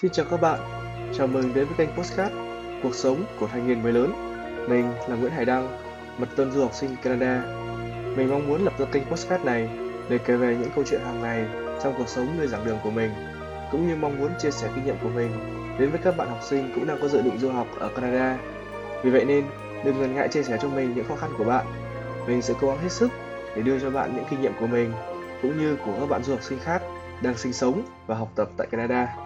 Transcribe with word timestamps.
Xin 0.00 0.10
chào 0.10 0.26
các 0.30 0.40
bạn, 0.40 0.60
chào 1.12 1.26
mừng 1.26 1.54
đến 1.54 1.66
với 1.66 1.76
kênh 1.76 1.96
Postcard 1.96 2.34
Cuộc 2.82 2.94
sống 2.94 3.24
của 3.40 3.46
thanh 3.46 3.68
niên 3.68 3.82
mới 3.82 3.92
lớn. 3.92 4.12
Mình 4.68 4.90
là 5.08 5.16
Nguyễn 5.16 5.32
Hải 5.32 5.44
Đăng, 5.44 5.78
mật 6.18 6.26
tân 6.36 6.52
du 6.52 6.62
học 6.62 6.74
sinh 6.74 6.96
Canada. 7.02 7.42
Mình 8.16 8.30
mong 8.30 8.48
muốn 8.48 8.64
lập 8.64 8.72
ra 8.78 8.86
kênh 8.92 9.04
Postcard 9.04 9.44
này 9.44 9.68
để 10.08 10.18
kể 10.18 10.36
về 10.36 10.56
những 10.60 10.70
câu 10.74 10.84
chuyện 10.84 11.00
hàng 11.04 11.22
ngày 11.22 11.44
trong 11.82 11.94
cuộc 11.98 12.08
sống 12.08 12.26
nơi 12.38 12.46
giảng 12.46 12.64
đường 12.64 12.78
của 12.82 12.90
mình, 12.90 13.10
cũng 13.70 13.88
như 13.88 13.96
mong 13.96 14.18
muốn 14.18 14.30
chia 14.38 14.50
sẻ 14.50 14.68
kinh 14.74 14.84
nghiệm 14.84 14.96
của 15.02 15.08
mình 15.08 15.30
đến 15.78 15.90
với 15.90 16.00
các 16.04 16.16
bạn 16.16 16.28
học 16.28 16.40
sinh 16.42 16.72
cũng 16.74 16.86
đang 16.86 16.98
có 17.02 17.08
dự 17.08 17.22
định 17.22 17.38
du 17.38 17.50
học 17.50 17.66
ở 17.78 17.88
Canada. 17.88 18.38
Vì 19.02 19.10
vậy 19.10 19.24
nên, 19.24 19.44
đừng 19.84 20.00
ngần 20.00 20.14
ngại 20.14 20.28
chia 20.28 20.42
sẻ 20.42 20.58
cho 20.62 20.68
mình 20.68 20.94
những 20.94 21.08
khó 21.08 21.16
khăn 21.16 21.30
của 21.38 21.44
bạn. 21.44 21.66
Mình 22.26 22.42
sẽ 22.42 22.54
cố 22.60 22.68
gắng 22.68 22.78
hết 22.78 22.92
sức 22.92 23.10
để 23.56 23.62
đưa 23.62 23.78
cho 23.78 23.90
bạn 23.90 24.16
những 24.16 24.24
kinh 24.30 24.42
nghiệm 24.42 24.52
của 24.60 24.66
mình 24.66 24.92
cũng 25.42 25.58
như 25.58 25.76
của 25.76 25.92
các 26.00 26.08
bạn 26.08 26.22
du 26.24 26.32
học 26.32 26.42
sinh 26.42 26.58
khác 26.58 26.82
đang 27.22 27.36
sinh 27.36 27.52
sống 27.52 27.82
và 28.06 28.14
học 28.14 28.28
tập 28.34 28.48
tại 28.56 28.66
Canada. 28.70 29.23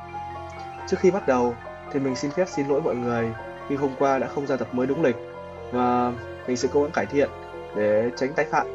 Trước 0.89 0.97
khi 1.01 1.11
bắt 1.11 1.27
đầu 1.27 1.55
thì 1.93 2.01
mình 2.01 2.17
xin 2.17 2.31
phép 2.31 2.49
xin 2.49 2.69
lỗi 2.69 2.81
mọi 2.81 2.97
người 2.97 3.29
vì 3.69 3.77
hôm 3.77 3.91
qua 3.99 4.19
đã 4.19 4.27
không 4.27 4.47
ra 4.47 4.57
tập 4.57 4.69
mới 4.73 4.87
đúng 4.87 5.03
lịch 5.03 5.17
và 5.73 6.13
mình 6.47 6.57
sẽ 6.57 6.69
cố 6.73 6.83
gắng 6.83 6.93
cải 6.93 7.07
thiện 7.07 7.31
để 7.77 8.11
tránh 8.17 8.33
tái 8.35 8.47
phạm. 8.51 8.67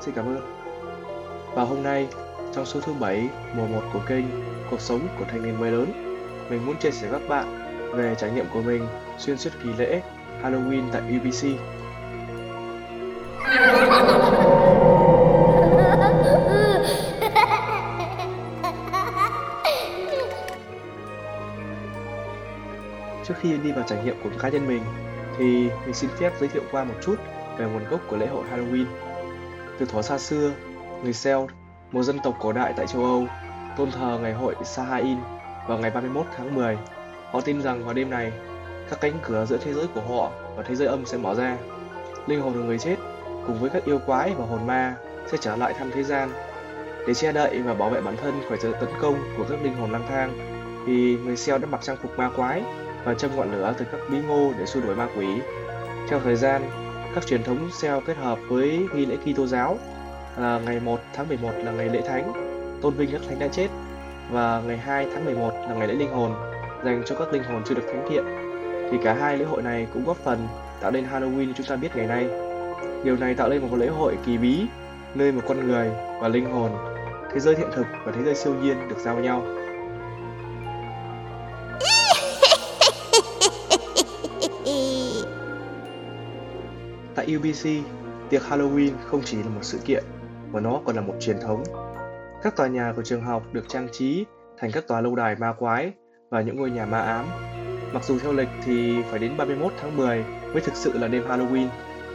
Xin 0.00 0.14
cảm 0.14 0.26
ơn. 0.26 0.40
Và 1.54 1.62
hôm 1.62 1.82
nay, 1.82 2.08
trong 2.54 2.66
số 2.66 2.80
thứ 2.80 2.92
7 3.00 3.28
mùa 3.56 3.66
1 3.66 3.80
của 3.92 4.00
kênh 4.06 4.24
Cuộc 4.70 4.80
sống 4.80 5.00
của 5.18 5.24
thanh 5.30 5.42
niên 5.42 5.60
mới 5.60 5.70
lớn, 5.70 5.92
mình 6.50 6.66
muốn 6.66 6.76
chia 6.76 6.90
sẻ 6.90 7.08
với 7.08 7.20
các 7.20 7.28
bạn 7.28 7.58
về 7.94 8.14
trải 8.18 8.30
nghiệm 8.30 8.46
của 8.54 8.62
mình 8.62 8.86
xuyên 9.18 9.38
suốt 9.38 9.50
kỳ 9.62 9.68
lễ 9.78 10.02
Halloween 10.42 10.82
tại 10.92 11.02
UBC. 11.16 11.46
Khi 23.42 23.56
đi 23.56 23.72
vào 23.72 23.84
trải 23.88 24.04
nghiệm 24.04 24.16
của 24.22 24.30
cá 24.38 24.48
nhân 24.48 24.66
mình 24.66 24.82
thì 25.38 25.68
mình 25.84 25.94
xin 25.94 26.10
phép 26.10 26.32
giới 26.40 26.48
thiệu 26.48 26.62
qua 26.72 26.84
một 26.84 26.94
chút 27.02 27.16
về 27.58 27.66
nguồn 27.66 27.84
gốc 27.90 28.00
của 28.08 28.16
lễ 28.16 28.26
hội 28.26 28.44
Halloween. 28.52 28.84
Từ 29.78 29.86
thuở 29.86 30.02
xa 30.02 30.18
xưa, 30.18 30.52
người 31.04 31.12
Celt, 31.24 31.50
một 31.92 32.02
dân 32.02 32.18
tộc 32.24 32.36
cổ 32.40 32.52
đại 32.52 32.72
tại 32.76 32.86
châu 32.86 33.04
Âu, 33.04 33.26
tôn 33.76 33.90
thờ 33.90 34.18
ngày 34.22 34.32
hội 34.32 34.54
Sahain 34.64 35.18
vào 35.68 35.78
ngày 35.78 35.90
31 35.90 36.26
tháng 36.36 36.54
10. 36.54 36.78
Họ 37.30 37.40
tin 37.40 37.62
rằng 37.62 37.84
vào 37.84 37.94
đêm 37.94 38.10
này, 38.10 38.32
các 38.90 39.00
cánh 39.00 39.12
cửa 39.22 39.46
giữa 39.46 39.58
thế 39.64 39.72
giới 39.72 39.86
của 39.94 40.00
họ 40.00 40.30
và 40.56 40.62
thế 40.62 40.74
giới 40.74 40.88
âm 40.88 41.06
sẽ 41.06 41.18
mở 41.18 41.34
ra. 41.34 41.56
Linh 42.26 42.40
hồn 42.40 42.52
của 42.52 42.64
người 42.64 42.78
chết 42.78 42.96
cùng 43.46 43.58
với 43.60 43.70
các 43.70 43.84
yêu 43.84 43.98
quái 44.06 44.34
và 44.38 44.44
hồn 44.44 44.66
ma 44.66 44.94
sẽ 45.26 45.38
trở 45.40 45.56
lại 45.56 45.74
thăm 45.78 45.90
thế 45.94 46.02
gian. 46.02 46.30
Để 47.06 47.14
che 47.14 47.32
đậy 47.32 47.58
và 47.58 47.74
bảo 47.74 47.90
vệ 47.90 48.00
bản 48.00 48.16
thân 48.22 48.34
khỏi 48.48 48.58
sự 48.62 48.72
tấn 48.80 48.88
công 49.00 49.34
của 49.36 49.44
các 49.48 49.62
linh 49.62 49.74
hồn 49.74 49.92
lang 49.92 50.06
thang, 50.08 50.38
thì 50.86 51.16
người 51.24 51.36
Celt 51.46 51.62
đã 51.62 51.68
mặc 51.70 51.80
trang 51.82 51.96
phục 52.02 52.18
ma 52.18 52.30
quái 52.36 52.62
và 53.04 53.14
châm 53.14 53.36
ngọn 53.36 53.52
lửa 53.52 53.74
từ 53.78 53.84
các 53.92 54.00
bí 54.10 54.18
ngô 54.28 54.52
để 54.58 54.66
xua 54.66 54.80
đuổi 54.80 54.94
ma 54.94 55.08
quỷ. 55.16 55.26
Theo 56.08 56.20
thời 56.20 56.36
gian, 56.36 56.62
các 57.14 57.26
truyền 57.26 57.42
thống 57.42 57.68
seo 57.72 58.00
kết 58.00 58.16
hợp 58.16 58.38
với 58.48 58.88
nghi 58.94 59.06
lễ 59.06 59.16
Kitô 59.16 59.46
giáo 59.46 59.78
là 60.38 60.60
ngày 60.64 60.80
1 60.80 61.00
tháng 61.12 61.28
11 61.28 61.50
là 61.64 61.72
ngày 61.72 61.88
lễ 61.88 62.02
thánh, 62.08 62.32
tôn 62.82 62.94
vinh 62.94 63.10
các 63.12 63.20
thánh 63.28 63.38
đã 63.38 63.48
chết 63.48 63.68
và 64.30 64.62
ngày 64.66 64.76
2 64.76 65.06
tháng 65.14 65.24
11 65.24 65.50
là 65.68 65.74
ngày 65.74 65.88
lễ 65.88 65.94
linh 65.94 66.12
hồn 66.12 66.34
dành 66.84 67.02
cho 67.06 67.14
các 67.18 67.32
linh 67.32 67.42
hồn 67.42 67.62
chưa 67.64 67.74
được 67.74 67.84
thánh 67.86 68.06
thiện. 68.10 68.24
Thì 68.90 68.98
cả 69.04 69.14
hai 69.14 69.36
lễ 69.36 69.44
hội 69.44 69.62
này 69.62 69.86
cũng 69.94 70.04
góp 70.04 70.16
phần 70.16 70.48
tạo 70.80 70.90
nên 70.90 71.04
Halloween 71.04 71.46
như 71.46 71.52
chúng 71.56 71.66
ta 71.66 71.76
biết 71.76 71.96
ngày 71.96 72.06
nay. 72.06 72.26
Điều 73.04 73.16
này 73.16 73.34
tạo 73.34 73.48
nên 73.48 73.62
một 73.62 73.76
lễ 73.76 73.86
hội 73.86 74.16
kỳ 74.26 74.38
bí 74.38 74.66
nơi 75.14 75.32
một 75.32 75.42
con 75.48 75.66
người 75.66 75.90
và 76.20 76.28
linh 76.28 76.44
hồn, 76.44 76.70
thế 77.32 77.40
giới 77.40 77.54
hiện 77.56 77.68
thực 77.74 77.86
và 78.04 78.12
thế 78.12 78.22
giới 78.24 78.34
siêu 78.34 78.54
nhiên 78.54 78.88
được 78.88 78.98
giao 78.98 79.16
nhau. 79.18 79.42
Tại 87.14 87.36
UBC, 87.36 87.68
tiệc 88.30 88.42
Halloween 88.42 88.90
không 89.06 89.20
chỉ 89.24 89.36
là 89.36 89.48
một 89.48 89.60
sự 89.62 89.78
kiện, 89.84 90.04
mà 90.52 90.60
nó 90.60 90.80
còn 90.84 90.96
là 90.96 91.02
một 91.02 91.14
truyền 91.20 91.40
thống. 91.40 91.62
Các 92.42 92.56
tòa 92.56 92.66
nhà 92.66 92.92
của 92.96 93.02
trường 93.02 93.22
học 93.22 93.42
được 93.52 93.68
trang 93.68 93.88
trí 93.92 94.24
thành 94.58 94.70
các 94.72 94.88
tòa 94.88 95.00
lâu 95.00 95.16
đài 95.16 95.36
ma 95.36 95.52
quái 95.52 95.92
và 96.30 96.40
những 96.40 96.56
ngôi 96.56 96.70
nhà 96.70 96.86
ma 96.86 96.98
ám. 96.98 97.26
Mặc 97.92 98.04
dù 98.04 98.18
theo 98.18 98.32
lịch 98.32 98.48
thì 98.64 99.02
phải 99.10 99.18
đến 99.18 99.36
31 99.36 99.72
tháng 99.80 99.96
10 99.96 100.24
mới 100.52 100.60
thực 100.60 100.74
sự 100.74 100.98
là 100.98 101.08
đêm 101.08 101.22
Halloween, 101.28 101.66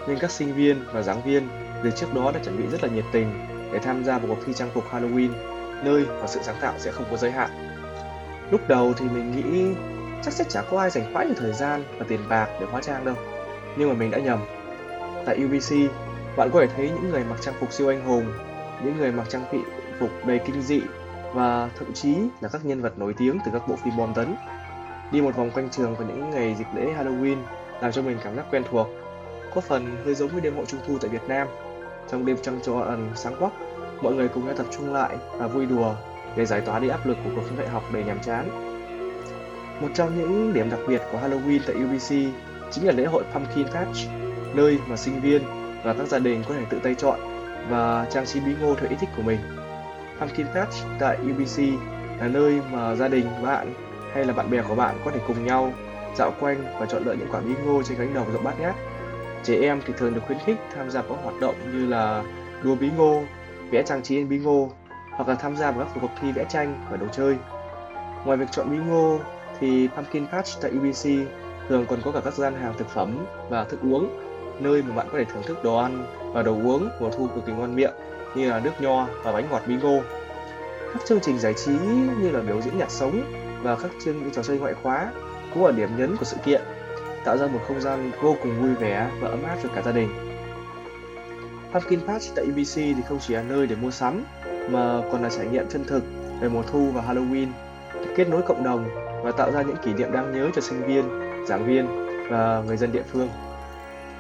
nhưng 0.07 0.19
các 0.19 0.31
sinh 0.31 0.53
viên 0.53 0.77
và 0.93 1.01
giảng 1.01 1.21
viên 1.23 1.47
từ 1.83 1.91
trước 1.91 2.13
đó 2.13 2.31
đã 2.31 2.39
chuẩn 2.43 2.57
bị 2.57 2.63
rất 2.71 2.83
là 2.83 2.89
nhiệt 2.89 3.05
tình 3.11 3.33
để 3.71 3.79
tham 3.79 4.03
gia 4.03 4.17
vào 4.17 4.27
cuộc 4.27 4.41
thi 4.45 4.53
trang 4.53 4.69
phục 4.73 4.83
Halloween, 4.91 5.29
nơi 5.83 6.05
mà 6.21 6.27
sự 6.27 6.39
sáng 6.43 6.55
tạo 6.61 6.73
sẽ 6.77 6.91
không 6.91 7.05
có 7.11 7.17
giới 7.17 7.31
hạn. 7.31 7.49
Lúc 8.51 8.61
đầu 8.67 8.93
thì 8.93 9.05
mình 9.09 9.31
nghĩ 9.31 9.75
chắc 10.23 10.33
sẽ 10.33 10.43
chả 10.49 10.61
có 10.61 10.79
ai 10.79 10.89
dành 10.89 11.11
quá 11.13 11.23
nhiều 11.23 11.35
thời 11.37 11.53
gian 11.53 11.83
và 11.99 12.05
tiền 12.09 12.19
bạc 12.29 12.47
để 12.59 12.65
hóa 12.71 12.81
trang 12.81 13.05
đâu. 13.05 13.15
Nhưng 13.77 13.89
mà 13.89 13.95
mình 13.95 14.11
đã 14.11 14.17
nhầm 14.17 14.39
Tại 15.27 15.45
UBC, 15.45 15.75
bạn 16.37 16.49
có 16.53 16.59
thể 16.59 16.67
thấy 16.75 16.89
những 16.89 17.09
người 17.09 17.23
mặc 17.29 17.35
trang 17.41 17.53
phục 17.59 17.73
siêu 17.73 17.87
anh 17.87 18.05
hùng, 18.05 18.33
những 18.83 18.97
người 18.97 19.11
mặc 19.11 19.29
trang 19.29 19.45
bị 19.51 19.59
phục 19.99 20.09
đầy 20.25 20.39
kinh 20.45 20.61
dị 20.61 20.81
và 21.33 21.69
thậm 21.79 21.93
chí 21.93 22.15
là 22.41 22.49
các 22.49 22.65
nhân 22.65 22.81
vật 22.81 22.99
nổi 22.99 23.13
tiếng 23.17 23.37
từ 23.45 23.51
các 23.51 23.67
bộ 23.67 23.75
phim 23.75 23.97
bom 23.97 24.13
tấn. 24.13 24.35
Đi 25.11 25.21
một 25.21 25.35
vòng 25.35 25.51
quanh 25.51 25.69
trường 25.69 25.95
vào 25.95 26.07
những 26.07 26.29
ngày 26.29 26.55
dịp 26.59 26.65
lễ 26.75 26.93
Halloween 26.97 27.37
làm 27.81 27.91
cho 27.91 28.01
mình 28.01 28.17
cảm 28.23 28.35
giác 28.35 28.45
quen 28.51 28.63
thuộc, 28.69 28.87
có 29.55 29.61
phần 29.61 29.97
hơi 30.05 30.15
giống 30.15 30.29
với 30.29 30.41
đêm 30.41 30.55
hội 30.55 30.65
trung 30.65 30.79
thu 30.87 30.97
tại 30.97 31.09
Việt 31.09 31.23
Nam. 31.27 31.47
Trong 32.11 32.25
đêm 32.25 32.37
trăng 32.41 32.59
tròn 32.63 33.11
sáng 33.15 33.35
quắc, 33.39 33.51
mọi 34.01 34.13
người 34.13 34.27
cùng 34.27 34.45
nhau 34.45 34.55
tập 34.57 34.65
trung 34.71 34.93
lại 34.93 35.17
và 35.37 35.47
vui 35.47 35.65
đùa 35.65 35.95
để 36.35 36.45
giải 36.45 36.61
tỏa 36.61 36.79
đi 36.79 36.87
áp 36.87 37.05
lực 37.05 37.17
của 37.23 37.29
cuộc 37.35 37.41
sống 37.49 37.59
đại 37.59 37.67
học 37.67 37.83
đầy 37.93 38.03
nhàm 38.03 38.19
chán. 38.19 38.49
Một 39.81 39.89
trong 39.93 40.17
những 40.17 40.53
điểm 40.53 40.69
đặc 40.69 40.79
biệt 40.87 41.01
của 41.11 41.17
Halloween 41.17 41.59
tại 41.67 41.75
UBC 41.75 42.33
chính 42.71 42.85
là 42.87 42.91
lễ 42.91 43.05
hội 43.05 43.23
Pumpkin 43.33 43.67
Patch 43.67 44.26
nơi 44.53 44.79
mà 44.87 44.95
sinh 44.95 45.21
viên 45.21 45.41
và 45.83 45.93
các 45.93 46.07
gia 46.07 46.19
đình 46.19 46.43
có 46.47 46.53
thể 46.53 46.65
tự 46.69 46.79
tay 46.83 46.95
chọn 46.95 47.19
và 47.69 48.07
trang 48.09 48.25
trí 48.25 48.39
bí 48.39 48.51
ngô 48.61 48.75
theo 48.75 48.89
ý 48.89 48.95
thích 48.99 49.09
của 49.17 49.23
mình. 49.23 49.39
Pumpkin 50.19 50.47
Patch 50.55 50.73
tại 50.99 51.17
UBC 51.31 51.59
là 52.19 52.27
nơi 52.27 52.61
mà 52.71 52.95
gia 52.95 53.07
đình, 53.07 53.25
bạn 53.43 53.73
hay 54.13 54.25
là 54.25 54.33
bạn 54.33 54.51
bè 54.51 54.61
của 54.61 54.75
bạn 54.75 54.95
có 55.05 55.11
thể 55.11 55.19
cùng 55.27 55.45
nhau 55.45 55.73
dạo 56.15 56.33
quanh 56.39 56.63
và 56.79 56.85
chọn 56.85 57.03
lựa 57.05 57.13
những 57.13 57.27
quả 57.31 57.39
bí 57.39 57.51
ngô 57.65 57.83
trên 57.83 57.97
cánh 57.97 58.13
đồng 58.13 58.33
rộng 58.33 58.43
bát 58.43 58.59
ngát. 58.59 58.75
Trẻ 59.43 59.59
em 59.61 59.81
thì 59.85 59.93
thường 59.97 60.13
được 60.13 60.21
khuyến 60.27 60.39
khích 60.45 60.57
tham 60.75 60.89
gia 60.89 61.01
các 61.01 61.15
hoạt 61.23 61.39
động 61.41 61.55
như 61.73 61.87
là 61.87 62.23
đua 62.63 62.75
bí 62.75 62.89
ngô, 62.97 63.23
vẽ 63.71 63.83
trang 63.83 64.01
trí 64.01 64.15
trên 64.15 64.29
bí 64.29 64.37
ngô 64.37 64.71
hoặc 65.11 65.27
là 65.27 65.35
tham 65.35 65.55
gia 65.55 65.71
vào 65.71 65.85
các 65.85 65.99
cuộc 66.01 66.11
thi 66.21 66.31
vẽ 66.31 66.45
tranh 66.49 66.85
và 66.91 66.97
đồ 66.97 67.05
chơi. 67.11 67.35
Ngoài 68.25 68.37
việc 68.37 68.51
chọn 68.51 68.71
bí 68.71 68.77
ngô 68.77 69.19
thì 69.59 69.87
Pumpkin 69.95 70.27
Patch 70.27 70.49
tại 70.61 70.71
UBC 70.71 71.09
thường 71.69 71.85
còn 71.89 71.99
có 72.05 72.11
cả 72.11 72.19
các 72.23 72.33
gian 72.33 72.55
hàng 72.55 72.73
thực 72.77 72.89
phẩm 72.89 73.25
và 73.49 73.63
thức 73.63 73.79
uống 73.81 74.26
nơi 74.61 74.81
mà 74.81 74.95
bạn 74.95 75.07
có 75.11 75.17
thể 75.17 75.25
thưởng 75.25 75.43
thức 75.43 75.63
đồ 75.63 75.77
ăn 75.77 76.05
và 76.33 76.43
đồ 76.43 76.51
uống 76.51 76.89
mùa 76.99 77.09
thu 77.09 77.27
cực 77.27 77.45
kỳ 77.45 77.53
ngon 77.53 77.75
miệng 77.75 77.93
như 78.35 78.49
là 78.49 78.59
nước 78.59 78.71
nho 78.79 79.07
và 79.23 79.31
bánh 79.31 79.47
ngọt 79.51 79.61
bingo. 79.67 80.03
Các 80.93 81.05
chương 81.05 81.19
trình 81.19 81.39
giải 81.39 81.53
trí 81.53 81.71
như 82.21 82.31
là 82.31 82.39
biểu 82.39 82.61
diễn 82.61 82.77
nhạc 82.77 82.91
sống 82.91 83.21
và 83.63 83.75
các 83.75 83.91
chương 84.05 84.31
trò 84.31 84.43
chơi 84.43 84.59
ngoại 84.59 84.73
khóa 84.83 85.11
cũng 85.53 85.65
là 85.65 85.71
điểm 85.71 85.89
nhấn 85.97 86.17
của 86.17 86.25
sự 86.25 86.37
kiện, 86.45 86.61
tạo 87.23 87.37
ra 87.37 87.47
một 87.47 87.59
không 87.67 87.81
gian 87.81 88.11
vô 88.21 88.35
cùng 88.43 88.61
vui 88.61 88.73
vẻ 88.73 89.11
và 89.21 89.29
ấm 89.29 89.43
áp 89.43 89.57
cho 89.63 89.69
cả 89.75 89.81
gia 89.85 89.91
đình. 89.91 90.09
Pumpkin 91.73 91.99
Patch 92.07 92.35
tại 92.35 92.45
UBC 92.45 92.75
thì 92.75 93.01
không 93.09 93.19
chỉ 93.19 93.33
là 93.33 93.43
nơi 93.43 93.67
để 93.67 93.75
mua 93.75 93.91
sắm 93.91 94.23
mà 94.69 95.01
còn 95.11 95.23
là 95.23 95.29
trải 95.29 95.45
nghiệm 95.47 95.69
chân 95.69 95.85
thực 95.85 96.03
về 96.41 96.49
mùa 96.49 96.63
thu 96.71 96.91
và 96.93 97.01
Halloween, 97.01 97.47
kết 98.15 98.29
nối 98.29 98.41
cộng 98.41 98.63
đồng 98.63 98.85
và 99.23 99.31
tạo 99.31 99.51
ra 99.51 99.61
những 99.61 99.75
kỷ 99.83 99.93
niệm 99.93 100.11
đáng 100.11 100.33
nhớ 100.33 100.49
cho 100.55 100.61
sinh 100.61 100.87
viên, 100.87 101.03
giảng 101.47 101.65
viên 101.65 101.87
và 102.29 102.63
người 102.67 102.77
dân 102.77 102.91
địa 102.91 103.03
phương. 103.11 103.29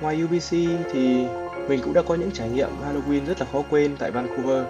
Ngoài 0.01 0.23
UBC 0.23 0.51
thì 0.91 1.27
mình 1.67 1.79
cũng 1.83 1.93
đã 1.93 2.01
có 2.07 2.15
những 2.15 2.31
trải 2.33 2.49
nghiệm 2.49 2.69
Halloween 2.69 3.25
rất 3.25 3.39
là 3.39 3.45
khó 3.51 3.61
quên 3.69 3.95
tại 3.99 4.11
Vancouver. 4.11 4.65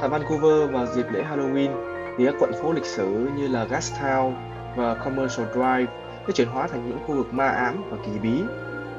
Tại 0.00 0.08
Vancouver 0.08 0.70
vào 0.70 0.86
dịp 0.86 1.06
lễ 1.12 1.24
Halloween 1.30 1.70
thì 2.18 2.26
các 2.26 2.34
quận 2.40 2.52
phố 2.62 2.72
lịch 2.72 2.84
sử 2.84 3.30
như 3.36 3.48
là 3.48 3.64
Gastown 3.64 4.32
và 4.76 4.94
Commercial 4.94 5.46
Drive 5.52 5.86
đã 6.26 6.34
chuyển 6.34 6.48
hóa 6.48 6.68
thành 6.68 6.88
những 6.88 6.98
khu 7.06 7.14
vực 7.14 7.34
ma 7.34 7.48
ám 7.48 7.84
và 7.90 7.96
kỳ 8.06 8.18
bí, 8.22 8.42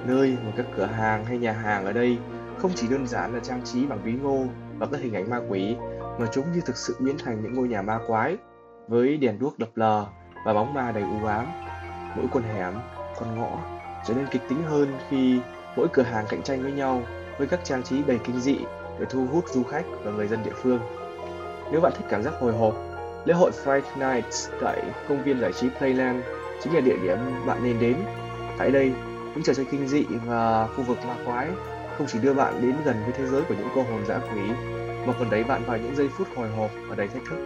nơi 0.06 0.38
mà 0.46 0.52
các 0.58 0.66
cửa 0.78 0.86
hàng 0.86 1.26
hay 1.26 1.38
nhà 1.38 1.52
hàng 1.52 1.86
ở 1.86 1.94
đây 1.94 2.18
không 2.58 2.72
chỉ 2.76 2.88
đơn 2.88 3.08
giản 3.08 3.34
là 3.34 3.40
trang 3.40 3.62
trí 3.64 3.86
bằng 3.86 4.00
bí 4.06 4.12
ngô 4.12 4.44
và 4.78 4.88
các 4.92 5.02
hình 5.02 5.14
ảnh 5.14 5.30
ma 5.30 5.42
quỷ 5.50 5.76
mà 6.20 6.28
chúng 6.32 6.46
như 6.54 6.62
thực 6.66 6.78
sự 6.78 6.96
biến 7.00 7.16
thành 7.26 7.44
những 7.44 7.54
ngôi 7.54 7.68
nhà 7.68 7.82
ma 7.82 8.00
quái 8.08 8.38
với 8.88 9.18
đèn 9.18 9.40
đuốc 9.40 9.60
lập 9.60 9.70
lờ 9.76 10.06
và 10.46 10.54
bóng 10.54 10.74
ma 10.74 10.92
đầy 10.92 11.04
u 11.04 11.28
ám. 11.28 11.46
Mỗi 12.16 12.26
con 12.32 12.44
hẻm, 12.44 12.74
con 13.20 13.40
ngõ 13.40 13.80
trở 14.08 14.14
nên 14.14 14.28
kịch 14.32 14.42
tính 14.50 14.64
hơn 14.64 14.98
khi 15.10 15.40
mỗi 15.76 15.88
cửa 15.94 16.04
hàng 16.04 16.26
cạnh 16.30 16.42
tranh 16.44 16.64
với 16.64 16.72
nhau 16.72 17.04
với 17.38 17.48
các 17.48 17.60
trang 17.64 17.84
trí 17.84 18.04
đầy 18.08 18.20
kinh 18.24 18.40
dị 18.40 18.58
để 19.00 19.06
thu 19.10 19.26
hút 19.26 19.46
du 19.50 19.64
khách 19.64 19.86
và 20.04 20.12
người 20.12 20.28
dân 20.28 20.40
địa 20.46 20.54
phương. 20.64 20.80
Nếu 21.72 21.82
bạn 21.82 21.92
thích 21.96 22.06
cảm 22.10 22.24
giác 22.24 22.34
hồi 22.40 22.54
hộp, 22.54 22.76
lễ 23.26 23.34
hội 23.34 23.52
Fright 23.64 23.82
Nights 23.96 24.50
tại 24.62 24.84
công 25.10 25.24
viên 25.24 25.40
giải 25.40 25.54
trí 25.54 25.70
Playland 25.78 26.24
chính 26.64 26.74
là 26.74 26.80
địa 26.80 26.98
điểm 27.04 27.18
bạn 27.46 27.64
nên 27.64 27.80
đến. 27.80 27.96
Tại 28.58 28.72
đây, 28.72 28.92
những 29.36 29.44
trò 29.44 29.54
chơi 29.54 29.66
kinh 29.72 29.88
dị 29.88 30.04
và 30.26 30.68
khu 30.68 30.84
vực 30.84 30.98
ma 31.08 31.16
quái 31.26 31.48
không 31.98 32.08
chỉ 32.08 32.20
đưa 32.20 32.34
bạn 32.34 32.62
đến 32.62 32.76
gần 32.86 32.96
với 33.04 33.14
thế 33.18 33.28
giới 33.28 33.42
của 33.42 33.56
những 33.58 33.70
cô 33.76 33.84
hồn 33.84 34.06
dã 34.08 34.20
quỷ, 34.34 34.42
mà 35.06 35.14
còn 35.20 35.30
đẩy 35.30 35.44
bạn 35.44 35.64
vào 35.66 35.78
những 35.78 35.96
giây 35.96 36.10
phút 36.18 36.28
hồi 36.36 36.50
hộp 36.50 36.72
và 36.88 36.96
đầy 36.96 37.08
thách 37.08 37.24
thức. 37.30 37.38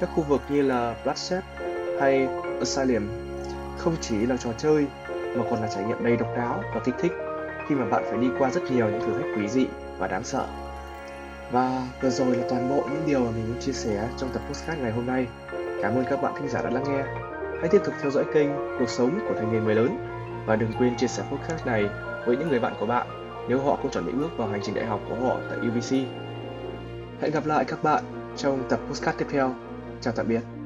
Các 0.00 0.10
khu 0.14 0.22
vực 0.22 0.40
như 0.48 0.62
là 0.62 0.94
Bloodshed, 1.04 1.44
hay 2.00 2.28
Asylum 2.58 3.08
không 3.78 3.96
chỉ 4.00 4.26
là 4.26 4.36
trò 4.36 4.50
chơi 4.58 4.86
mà 5.36 5.44
còn 5.50 5.62
là 5.62 5.68
trải 5.74 5.84
nghiệm 5.84 6.04
đầy 6.04 6.16
độc 6.16 6.28
đáo 6.36 6.62
và 6.74 6.80
kích 6.84 6.94
thích 6.98 7.12
khi 7.68 7.74
mà 7.74 7.84
bạn 7.84 8.04
phải 8.10 8.18
đi 8.18 8.28
qua 8.38 8.50
rất 8.50 8.62
nhiều 8.70 8.90
những 8.90 9.00
thử 9.00 9.12
thách 9.12 9.30
quý 9.36 9.48
dị 9.48 9.66
và 9.98 10.08
đáng 10.08 10.24
sợ. 10.24 10.46
Và 11.50 11.82
vừa 12.02 12.10
rồi 12.10 12.36
là 12.36 12.44
toàn 12.48 12.68
bộ 12.68 12.84
những 12.90 13.02
điều 13.06 13.20
mà 13.20 13.30
mình 13.30 13.48
muốn 13.48 13.60
chia 13.60 13.72
sẻ 13.72 14.08
trong 14.16 14.30
tập 14.32 14.42
podcast 14.48 14.78
ngày 14.78 14.92
hôm 14.92 15.06
nay. 15.06 15.26
Cảm 15.82 15.94
ơn 15.94 16.04
các 16.10 16.22
bạn 16.22 16.32
thính 16.38 16.48
giả 16.48 16.62
đã 16.62 16.70
lắng 16.70 16.84
nghe. 16.88 17.02
Hãy 17.60 17.68
tiếp 17.70 17.80
tục 17.84 17.94
theo 18.02 18.10
dõi 18.10 18.24
kênh 18.34 18.48
Cuộc 18.78 18.88
sống 18.88 19.20
của 19.28 19.34
thanh 19.34 19.52
niên 19.52 19.64
mới 19.64 19.74
lớn 19.74 19.98
và 20.46 20.56
đừng 20.56 20.72
quên 20.78 20.96
chia 20.96 21.06
sẻ 21.06 21.22
podcast 21.30 21.66
này 21.66 21.84
với 22.26 22.36
những 22.36 22.48
người 22.48 22.60
bạn 22.60 22.72
của 22.80 22.86
bạn 22.86 23.06
nếu 23.48 23.60
họ 23.60 23.78
cũng 23.82 23.90
chuẩn 23.90 24.06
bị 24.06 24.12
bước 24.12 24.36
vào 24.36 24.48
hành 24.48 24.60
trình 24.64 24.74
đại 24.74 24.86
học 24.86 25.00
của 25.08 25.14
họ 25.14 25.36
tại 25.50 25.58
UBC. 25.58 25.92
Hẹn 27.20 27.32
gặp 27.32 27.46
lại 27.46 27.64
các 27.64 27.82
bạn 27.82 28.04
trong 28.36 28.62
tập 28.68 28.80
podcast 28.88 29.18
tiếp 29.18 29.26
theo. 29.30 29.54
Chào 30.00 30.14
tạm 30.16 30.28
biệt. 30.28 30.57